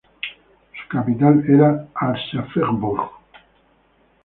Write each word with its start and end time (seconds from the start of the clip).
Su 0.73 0.87
capital 0.89 1.45
era 1.47 1.87
Aschaffenburg. 1.93 3.03